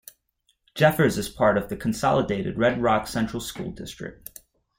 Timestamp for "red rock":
2.57-3.05